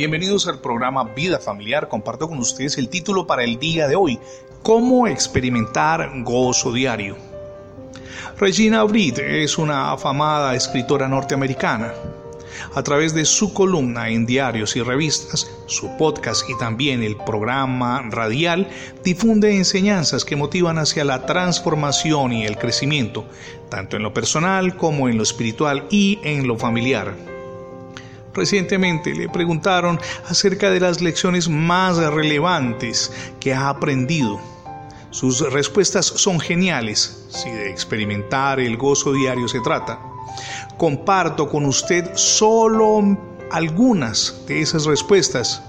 Bienvenidos 0.00 0.48
al 0.48 0.60
programa 0.60 1.04
Vida 1.04 1.38
Familiar. 1.38 1.86
Comparto 1.86 2.26
con 2.26 2.38
ustedes 2.38 2.78
el 2.78 2.88
título 2.88 3.26
para 3.26 3.44
el 3.44 3.58
día 3.58 3.86
de 3.86 3.96
hoy, 3.96 4.18
¿Cómo 4.62 5.06
experimentar 5.06 6.10
gozo 6.22 6.72
diario? 6.72 7.18
Regina 8.38 8.82
Breed 8.84 9.18
es 9.18 9.58
una 9.58 9.92
afamada 9.92 10.54
escritora 10.54 11.06
norteamericana. 11.06 11.92
A 12.74 12.82
través 12.82 13.12
de 13.12 13.26
su 13.26 13.52
columna 13.52 14.08
en 14.08 14.24
diarios 14.24 14.74
y 14.74 14.80
revistas, 14.80 15.50
su 15.66 15.94
podcast 15.98 16.48
y 16.48 16.56
también 16.56 17.02
el 17.02 17.18
programa 17.18 18.02
radial, 18.08 18.70
difunde 19.04 19.54
enseñanzas 19.54 20.24
que 20.24 20.34
motivan 20.34 20.78
hacia 20.78 21.04
la 21.04 21.26
transformación 21.26 22.32
y 22.32 22.46
el 22.46 22.56
crecimiento, 22.56 23.26
tanto 23.68 23.98
en 23.98 24.02
lo 24.02 24.14
personal 24.14 24.78
como 24.78 25.10
en 25.10 25.18
lo 25.18 25.24
espiritual 25.24 25.86
y 25.90 26.20
en 26.24 26.46
lo 26.46 26.56
familiar. 26.56 27.29
Recientemente 28.32 29.14
le 29.14 29.28
preguntaron 29.28 29.98
acerca 30.28 30.70
de 30.70 30.80
las 30.80 31.00
lecciones 31.00 31.48
más 31.48 31.96
relevantes 31.96 33.12
que 33.40 33.52
ha 33.52 33.68
aprendido. 33.68 34.40
Sus 35.10 35.40
respuestas 35.52 36.06
son 36.06 36.38
geniales, 36.38 37.26
si 37.28 37.50
de 37.50 37.70
experimentar 37.70 38.60
el 38.60 38.76
gozo 38.76 39.12
diario 39.12 39.48
se 39.48 39.60
trata. 39.60 39.98
Comparto 40.78 41.48
con 41.48 41.66
usted 41.66 42.12
solo 42.14 43.18
algunas 43.50 44.42
de 44.46 44.62
esas 44.62 44.84
respuestas. 44.84 45.62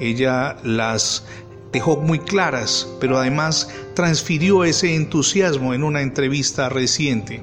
Ella 0.00 0.56
las 0.64 1.24
dejó 1.72 1.96
muy 1.96 2.18
claras, 2.18 2.88
pero 3.00 3.18
además 3.18 3.68
transfirió 3.94 4.64
ese 4.64 4.96
entusiasmo 4.96 5.72
en 5.74 5.84
una 5.84 6.02
entrevista 6.02 6.68
reciente. 6.68 7.42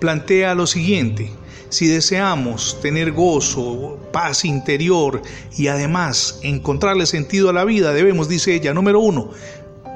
Plantea 0.00 0.54
lo 0.56 0.66
siguiente, 0.66 1.32
si 1.74 1.88
deseamos 1.88 2.78
tener 2.80 3.10
gozo, 3.10 3.98
paz 4.12 4.44
interior 4.44 5.20
y 5.56 5.66
además 5.66 6.38
encontrarle 6.42 7.04
sentido 7.04 7.50
a 7.50 7.52
la 7.52 7.64
vida, 7.64 7.92
debemos, 7.92 8.28
dice 8.28 8.54
ella, 8.54 8.72
número 8.72 9.00
uno, 9.00 9.30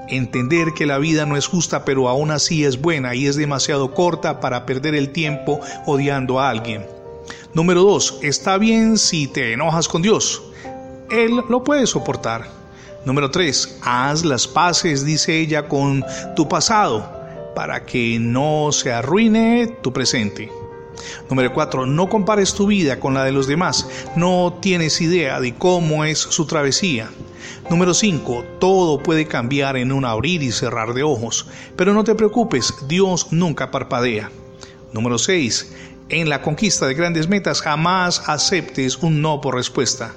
entender 0.09 0.73
que 0.75 0.87
la 0.87 0.99
vida 0.99 1.25
no 1.25 1.37
es 1.37 1.47
justa, 1.47 1.85
pero 1.85 2.09
aún 2.09 2.33
así 2.33 2.65
es 2.65 2.81
buena 2.81 3.15
y 3.15 3.27
es 3.27 3.37
demasiado 3.37 3.95
corta 3.95 4.41
para 4.41 4.67
perder 4.67 4.97
el 4.97 5.11
tiempo 5.11 5.61
odiando 5.87 6.41
a 6.41 6.51
alguien. 6.51 6.85
Número 7.55 7.83
dos, 7.83 8.19
está 8.23 8.59
bien 8.59 8.99
si 8.99 9.29
te 9.29 9.53
enojas 9.53 9.87
con 9.87 10.03
Dios. 10.03 10.43
Él 11.11 11.43
lo 11.49 11.63
puede 11.63 11.87
soportar. 11.87 12.49
Número 13.05 13.31
tres, 13.31 13.79
haz 13.83 14.25
las 14.25 14.49
paces, 14.49 15.05
dice 15.05 15.39
ella, 15.39 15.69
con 15.69 16.05
tu 16.35 16.49
pasado 16.49 17.17
para 17.55 17.85
que 17.87 18.19
no 18.21 18.71
se 18.73 18.93
arruine 18.93 19.79
tu 19.81 19.93
presente. 19.93 20.58
Número 21.29 21.53
4. 21.53 21.87
No 21.87 22.09
compares 22.09 22.55
tu 22.55 22.67
vida 22.67 23.01
con 23.01 23.15
la 23.15 23.25
de 23.25 23.33
los 23.33 23.47
demás. 23.47 23.89
No 24.17 24.59
tienes 24.61 25.01
idea 25.01 25.41
de 25.41 25.55
cómo 25.55 26.05
es 26.05 26.19
su 26.19 26.47
travesía. 26.47 27.11
Número 27.71 27.95
5. 27.95 28.45
Todo 28.59 29.03
puede 29.03 29.27
cambiar 29.27 29.77
en 29.77 29.93
un 29.93 30.05
abrir 30.05 30.43
y 30.43 30.53
cerrar 30.53 30.95
de 30.95 31.03
ojos. 31.03 31.47
Pero 31.77 31.95
no 31.95 32.05
te 32.05 32.15
preocupes, 32.15 32.75
Dios 32.87 33.29
nunca 33.31 33.71
parpadea. 33.71 34.31
Número 34.93 35.19
6. 35.19 35.75
En 36.09 36.29
la 36.29 36.41
conquista 36.41 36.87
de 36.87 36.95
grandes 36.95 37.29
metas 37.29 37.61
jamás 37.61 38.23
aceptes 38.27 38.97
un 38.99 39.21
no 39.21 39.41
por 39.41 39.55
respuesta. 39.55 40.15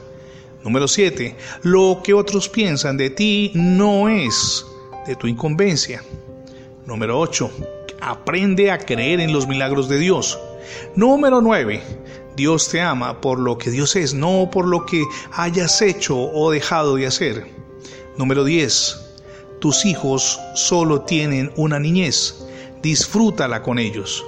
Número 0.64 0.88
7. 0.88 1.36
Lo 1.64 2.02
que 2.04 2.14
otros 2.14 2.48
piensan 2.48 2.96
de 2.96 3.10
ti 3.10 3.52
no 3.54 4.08
es 4.08 4.66
de 5.06 5.16
tu 5.16 5.28
incumbencia. 5.28 6.04
Número 6.86 7.20
8. 7.20 7.52
Aprende 8.00 8.72
a 8.72 8.78
creer 8.78 9.20
en 9.20 9.34
los 9.34 9.48
milagros 9.48 9.90
de 9.90 10.00
Dios. 10.00 10.40
Número 10.96 11.42
9. 11.42 11.82
Dios 12.36 12.70
te 12.70 12.82
ama 12.82 13.20
por 13.20 13.40
lo 13.40 13.58
que 13.58 13.72
Dios 13.72 13.96
es, 13.96 14.14
no 14.14 14.50
por 14.52 14.66
lo 14.66 14.86
que 14.86 15.04
hayas 15.34 15.82
hecho 15.82 16.18
o 16.18 16.52
dejado 16.52 16.96
de 16.96 17.08
hacer. 17.08 17.46
Número 18.18 18.44
10. 18.44 19.00
Tus 19.60 19.86
hijos 19.86 20.40
solo 20.56 21.02
tienen 21.02 21.52
una 21.56 21.80
niñez. 21.80 22.44
Disfrútala 22.82 23.62
con 23.62 23.80
ellos. 23.80 24.26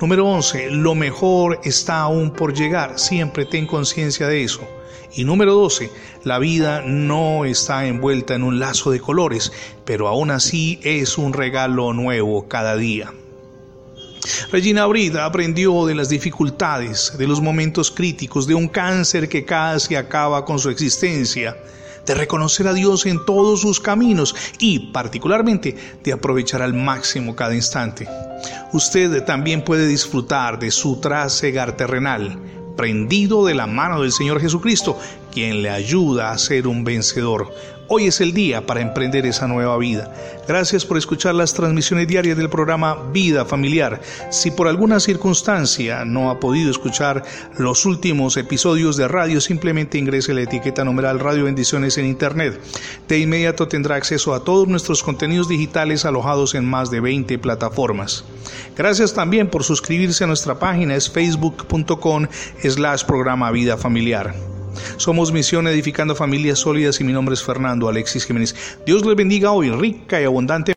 Número 0.00 0.26
11. 0.26 0.70
Lo 0.70 0.94
mejor 0.94 1.60
está 1.64 2.00
aún 2.00 2.30
por 2.30 2.54
llegar. 2.54 2.98
Siempre 2.98 3.46
ten 3.46 3.66
conciencia 3.66 4.28
de 4.28 4.44
eso. 4.44 4.60
Y 5.14 5.24
número 5.24 5.54
12. 5.54 5.90
La 6.24 6.38
vida 6.38 6.82
no 6.82 7.44
está 7.44 7.86
envuelta 7.86 8.34
en 8.34 8.42
un 8.42 8.58
lazo 8.58 8.90
de 8.90 9.00
colores, 9.00 9.52
pero 9.84 10.08
aún 10.08 10.30
así 10.30 10.78
es 10.82 11.18
un 11.18 11.32
regalo 11.32 11.92
nuevo 11.92 12.46
cada 12.48 12.76
día. 12.76 13.12
Regina 14.50 14.86
Brida 14.86 15.24
aprendió 15.24 15.86
de 15.86 15.94
las 15.94 16.08
dificultades, 16.08 17.12
de 17.18 17.26
los 17.26 17.40
momentos 17.40 17.90
críticos, 17.90 18.46
de 18.46 18.54
un 18.54 18.68
cáncer 18.68 19.28
que 19.28 19.44
casi 19.44 19.94
acaba 19.94 20.44
con 20.44 20.58
su 20.58 20.70
existencia, 20.70 21.56
de 22.06 22.14
reconocer 22.14 22.68
a 22.68 22.72
Dios 22.72 23.04
en 23.06 23.24
todos 23.24 23.60
sus 23.60 23.80
caminos 23.80 24.34
y 24.58 24.90
particularmente 24.92 25.76
de 26.02 26.12
aprovechar 26.12 26.62
al 26.62 26.72
máximo 26.72 27.34
cada 27.34 27.54
instante. 27.54 28.08
Usted 28.72 29.24
también 29.24 29.64
puede 29.64 29.86
disfrutar 29.88 30.58
de 30.58 30.70
su 30.70 31.00
trasegar 31.00 31.76
terrenal, 31.76 32.38
prendido 32.76 33.44
de 33.44 33.54
la 33.54 33.66
mano 33.66 34.02
del 34.02 34.12
Señor 34.12 34.40
Jesucristo, 34.40 34.98
quien 35.36 35.60
le 35.60 35.68
ayuda 35.68 36.30
a 36.30 36.38
ser 36.38 36.66
un 36.66 36.82
vencedor. 36.82 37.52
Hoy 37.88 38.06
es 38.06 38.22
el 38.22 38.32
día 38.32 38.64
para 38.64 38.80
emprender 38.80 39.26
esa 39.26 39.46
nueva 39.46 39.76
vida. 39.76 40.10
Gracias 40.48 40.86
por 40.86 40.96
escuchar 40.96 41.34
las 41.34 41.52
transmisiones 41.52 42.08
diarias 42.08 42.38
del 42.38 42.48
programa 42.48 43.10
Vida 43.12 43.44
Familiar. 43.44 44.00
Si 44.30 44.50
por 44.50 44.66
alguna 44.66 44.98
circunstancia 44.98 46.06
no 46.06 46.30
ha 46.30 46.40
podido 46.40 46.70
escuchar 46.70 47.22
los 47.58 47.84
últimos 47.84 48.38
episodios 48.38 48.96
de 48.96 49.08
radio, 49.08 49.42
simplemente 49.42 49.98
ingrese 49.98 50.32
la 50.32 50.40
etiqueta 50.40 50.86
numeral 50.86 51.20
Radio 51.20 51.44
Bendiciones 51.44 51.98
en 51.98 52.06
Internet. 52.06 52.58
De 53.06 53.18
inmediato 53.18 53.68
tendrá 53.68 53.96
acceso 53.96 54.32
a 54.32 54.42
todos 54.42 54.66
nuestros 54.68 55.02
contenidos 55.02 55.50
digitales 55.50 56.06
alojados 56.06 56.54
en 56.54 56.64
más 56.64 56.90
de 56.90 57.00
20 57.00 57.38
plataformas. 57.40 58.24
Gracias 58.74 59.12
también 59.12 59.50
por 59.50 59.64
suscribirse 59.64 60.24
a 60.24 60.28
nuestra 60.28 60.58
página, 60.58 60.94
es 60.94 61.10
facebook.com 61.10 62.26
slash 62.62 63.04
programa 63.04 63.50
Vida 63.50 63.76
Familiar. 63.76 64.55
Somos 64.96 65.32
Misión 65.32 65.66
Edificando 65.66 66.14
Familias 66.14 66.58
Sólidas 66.58 67.00
y 67.00 67.04
mi 67.04 67.12
nombre 67.12 67.34
es 67.34 67.42
Fernando 67.42 67.88
Alexis 67.88 68.24
Jiménez. 68.24 68.54
Dios 68.86 69.04
les 69.04 69.16
bendiga 69.16 69.52
hoy 69.52 69.70
rica 69.70 70.20
y 70.20 70.24
abundante. 70.24 70.75